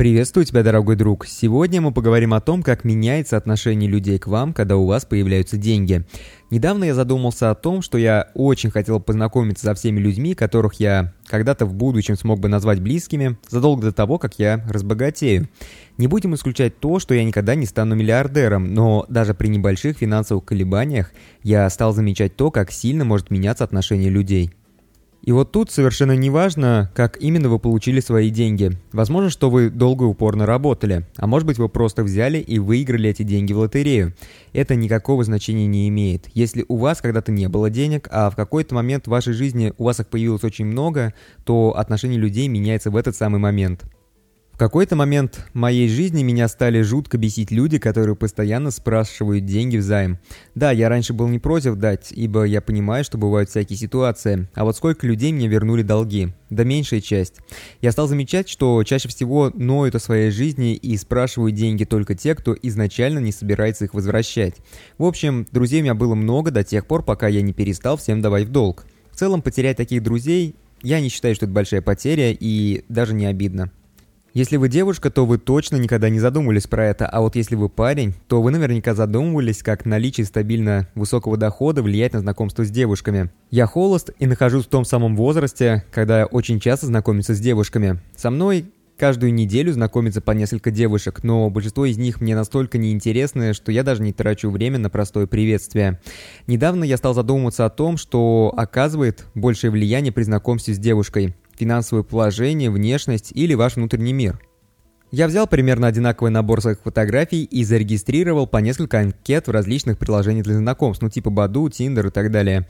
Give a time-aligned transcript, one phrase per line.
[0.00, 1.26] Приветствую тебя, дорогой друг.
[1.26, 5.58] Сегодня мы поговорим о том, как меняется отношение людей к вам, когда у вас появляются
[5.58, 6.06] деньги.
[6.48, 11.12] Недавно я задумался о том, что я очень хотел познакомиться со всеми людьми, которых я
[11.26, 15.50] когда-то в будущем смог бы назвать близкими, задолго до того, как я разбогатею.
[15.98, 20.46] Не будем исключать то, что я никогда не стану миллиардером, но даже при небольших финансовых
[20.46, 21.12] колебаниях
[21.42, 24.50] я стал замечать то, как сильно может меняться отношение людей.
[25.22, 28.72] И вот тут совершенно не важно, как именно вы получили свои деньги.
[28.92, 33.10] Возможно, что вы долго и упорно работали, а может быть вы просто взяли и выиграли
[33.10, 34.14] эти деньги в лотерею.
[34.52, 36.26] Это никакого значения не имеет.
[36.32, 39.84] Если у вас когда-то не было денег, а в какой-то момент в вашей жизни у
[39.84, 41.12] вас их появилось очень много,
[41.44, 43.84] то отношение людей меняется в этот самый момент
[44.60, 50.18] какой-то момент моей жизни меня стали жутко бесить люди, которые постоянно спрашивают деньги взаим.
[50.54, 54.50] Да, я раньше был не против дать, ибо я понимаю, что бывают всякие ситуации.
[54.54, 56.34] А вот сколько людей мне вернули долги?
[56.50, 57.36] Да меньшая часть.
[57.80, 62.34] Я стал замечать, что чаще всего ноют о своей жизни и спрашивают деньги только те,
[62.34, 64.56] кто изначально не собирается их возвращать.
[64.98, 68.20] В общем, друзей у меня было много до тех пор, пока я не перестал всем
[68.20, 68.84] давать в долг.
[69.10, 73.24] В целом, потерять таких друзей я не считаю, что это большая потеря и даже не
[73.24, 73.70] обидно.
[74.32, 77.68] Если вы девушка, то вы точно никогда не задумывались про это, а вот если вы
[77.68, 83.30] парень, то вы наверняка задумывались, как наличие стабильно высокого дохода влияет на знакомство с девушками.
[83.50, 88.00] Я холост и нахожусь в том самом возрасте, когда очень часто знакомиться с девушками.
[88.14, 93.52] Со мной каждую неделю знакомится по несколько девушек, но большинство из них мне настолько неинтересны,
[93.52, 95.98] что я даже не трачу время на простое приветствие.
[96.46, 102.02] Недавно я стал задумываться о том, что оказывает большее влияние при знакомстве с девушкой финансовое
[102.02, 104.40] положение, внешность или ваш внутренний мир.
[105.12, 110.44] Я взял примерно одинаковый набор своих фотографий и зарегистрировал по несколько анкет в различных приложениях
[110.44, 112.68] для знакомств, ну типа Баду, Тиндер и так далее.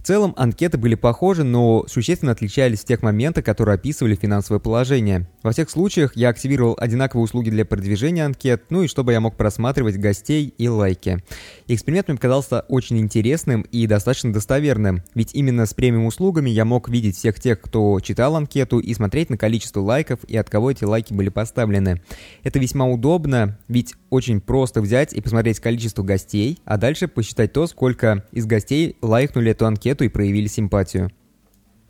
[0.00, 5.28] В целом, анкеты были похожи, но существенно отличались в тех моментах, которые описывали финансовое положение.
[5.42, 9.36] Во всех случаях я активировал одинаковые услуги для продвижения анкет, ну и чтобы я мог
[9.36, 11.22] просматривать гостей и лайки.
[11.66, 17.18] Эксперимент мне показался очень интересным и достаточно достоверным, ведь именно с премиум-услугами я мог видеть
[17.18, 21.12] всех тех, кто читал анкету и смотреть на количество лайков и от кого эти лайки
[21.12, 22.00] были поставлены.
[22.42, 27.66] Это весьма удобно, ведь очень просто взять и посмотреть количество гостей, а дальше посчитать то,
[27.66, 31.10] сколько из гостей лайкнули эту анкету анкету и проявили симпатию.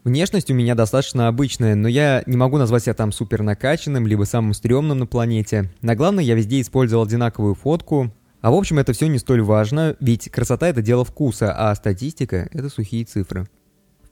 [0.04, 4.24] Внешность у меня достаточно обычная, но я не могу назвать себя там супер накачанным, либо
[4.24, 5.70] самым стрёмным на планете.
[5.82, 8.10] На главное, я везде использовал одинаковую фотку.
[8.40, 12.48] А в общем, это все не столь важно, ведь красота это дело вкуса, а статистика
[12.52, 13.46] это сухие цифры.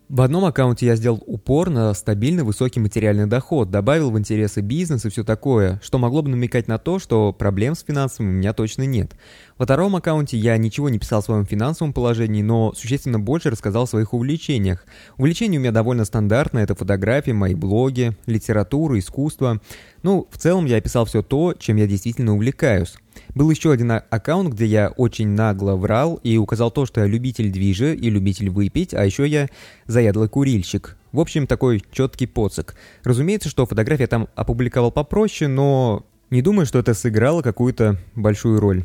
[0.09, 5.05] В одном аккаунте я сделал упор на стабильный высокий материальный доход, добавил в интересы бизнес
[5.05, 8.55] и все такое, что могло бы намекать на то, что проблем с финансами у меня
[8.55, 9.15] точно нет.
[9.59, 13.83] Во втором аккаунте я ничего не писал о своем финансовом положении, но существенно больше рассказал
[13.83, 14.87] о своих увлечениях.
[15.19, 19.61] Увлечения у меня довольно стандартные, это фотографии, мои блоги, литература, искусство.
[20.03, 22.95] Ну, в целом я описал все то, чем я действительно увлекаюсь.
[23.35, 27.07] Был еще один а-, аккаунт, где я очень нагло врал и указал то, что я
[27.07, 29.49] любитель движа и любитель выпить, а еще я
[29.87, 30.97] заядлый курильщик.
[31.13, 32.75] В общем, такой четкий поцик.
[33.05, 38.85] Разумеется, что фотография там опубликовал попроще, но не думаю, что это сыграло какую-то большую роль.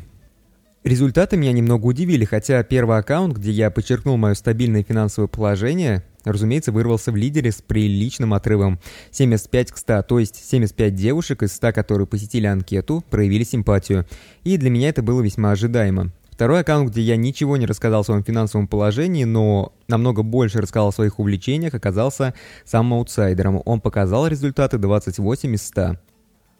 [0.84, 6.72] Результаты меня немного удивили, хотя первый аккаунт, где я подчеркнул мое стабильное финансовое положение, разумеется,
[6.72, 8.78] вырвался в лидере с приличным отрывом
[9.10, 14.06] 75 к 100, то есть 75 девушек из 100, которые посетили анкету, проявили симпатию.
[14.42, 16.12] И для меня это было весьма ожидаемо.
[16.34, 20.88] Второй аккаунт, где я ничего не рассказал о своем финансовом положении, но намного больше рассказал
[20.88, 23.62] о своих увлечениях, оказался самым аутсайдером.
[23.64, 25.96] Он показал результаты 28 из 100.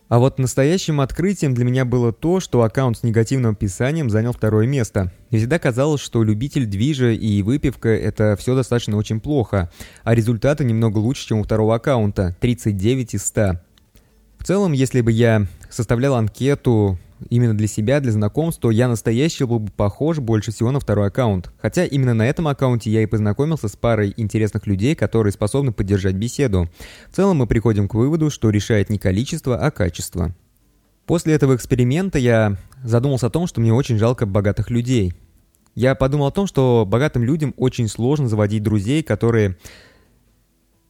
[0.09, 4.67] А вот настоящим открытием для меня было то, что аккаунт с негативным описанием занял второе
[4.67, 5.11] место.
[5.31, 9.71] Мне всегда казалось, что любитель движа и выпивка– это все достаточно очень плохо,
[10.03, 13.61] а результаты немного лучше, чем у второго аккаунта– 39 из 100.
[14.39, 16.99] В целом, если бы я составлял анкету
[17.29, 21.09] именно для себя, для знакомств, то я настоящий был бы похож больше всего на второй
[21.09, 21.51] аккаунт.
[21.61, 26.15] Хотя именно на этом аккаунте я и познакомился с парой интересных людей, которые способны поддержать
[26.15, 26.69] беседу.
[27.11, 30.35] В целом мы приходим к выводу, что решает не количество, а качество.
[31.07, 35.15] После этого эксперимента я задумался о том, что мне очень жалко богатых людей.
[35.75, 39.57] Я подумал о том, что богатым людям очень сложно заводить друзей, которые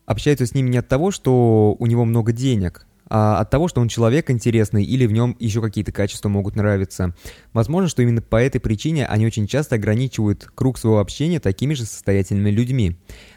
[0.07, 3.81] общаются с ними не от того, что у него много денег, а от того, что
[3.81, 7.15] он человек интересный или в нем еще какие-то качества могут нравиться.
[7.53, 11.85] Возможно, что именно по этой причине они очень часто ограничивают круг своего общения такими же
[11.85, 12.97] состоятельными людьми.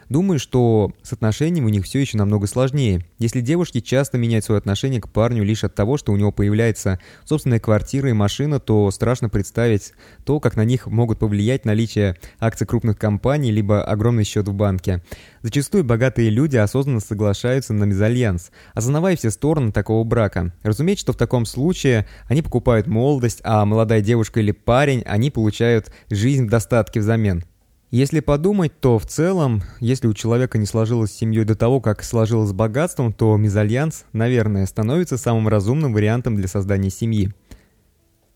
[0.10, 3.06] Думаю, что с отношениями у них все еще намного сложнее.
[3.20, 7.00] Если девушки часто меняют свое отношение к парню лишь от того, что у него появляется
[7.26, 9.92] собственная квартира и машина, то страшно представить
[10.26, 15.04] то, как на них могут повлиять наличие акций крупных компаний либо огромный счет в банке.
[15.42, 20.54] Зачастую богатые люди осознанно соглашаются на мезальянс, осознавая все стороны такого брака.
[20.64, 25.92] Разумеется, что в таком случае они покупают молодость, а молодая девушка или парень, они получают
[26.10, 27.44] жизнь в достатке взамен.
[27.90, 32.04] Если подумать, то в целом, если у человека не сложилось с семьей до того, как
[32.04, 37.34] сложилось с богатством, то мезальянс, наверное, становится самым разумным вариантом для создания семьи.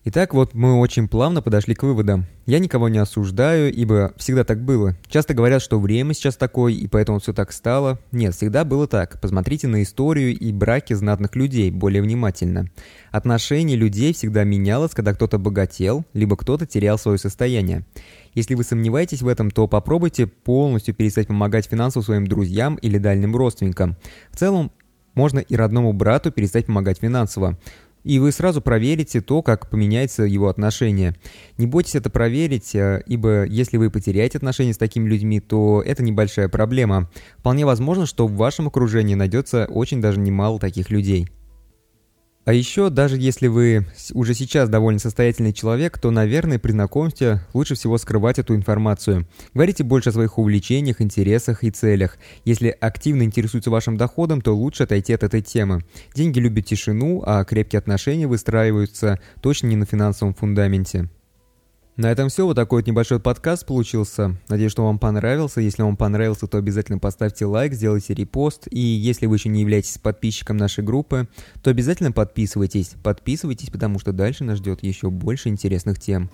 [0.04, 2.26] Итак, вот мы очень плавно подошли к выводам.
[2.44, 4.96] Я никого не осуждаю, ибо всегда так было.
[5.06, 8.00] Часто говорят, что время сейчас такое, и поэтому все так стало.
[8.10, 9.20] Нет, всегда было так.
[9.20, 12.66] Посмотрите на историю и браки знатных людей более внимательно.
[13.12, 17.84] Отношение людей всегда менялось, когда кто-то богател, либо кто-то терял свое состояние.
[18.34, 23.36] Если вы сомневаетесь в этом, то попробуйте полностью перестать помогать финансово своим друзьям или дальним
[23.36, 23.94] родственникам.
[24.32, 24.72] В целом,
[25.14, 27.56] можно и родному брату перестать помогать финансово.
[28.04, 31.14] И вы сразу проверите то, как поменяется его отношение.
[31.56, 36.02] Не бойтесь это проверить, э, ибо если вы потеряете отношения с такими людьми, то это
[36.02, 37.10] небольшая проблема.
[37.38, 41.28] Вполне возможно, что в вашем окружении найдется очень даже немало таких людей.
[42.44, 47.76] А еще, даже если вы уже сейчас довольно состоятельный человек, то, наверное, при знакомстве лучше
[47.76, 49.28] всего скрывать эту информацию.
[49.54, 52.18] Говорите больше о своих увлечениях, интересах и целях.
[52.44, 55.84] Если активно интересуются вашим доходом, то лучше отойти от этой темы.
[56.16, 61.08] Деньги любят тишину, а крепкие отношения выстраиваются точно не на финансовом фундаменте.
[61.96, 62.46] На этом все.
[62.46, 64.36] Вот такой вот небольшой подкаст получился.
[64.48, 65.60] Надеюсь, что вам понравился.
[65.60, 68.66] Если вам понравился, то обязательно поставьте лайк, сделайте репост.
[68.70, 71.28] И если вы еще не являетесь подписчиком нашей группы,
[71.62, 72.94] то обязательно подписывайтесь.
[73.02, 76.30] Подписывайтесь, потому что дальше нас ждет еще больше интересных тем.